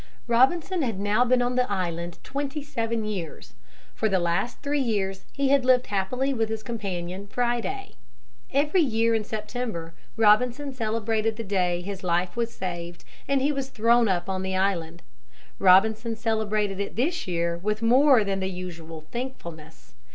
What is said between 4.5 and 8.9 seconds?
three years he had lived happily with his companion Friday. Every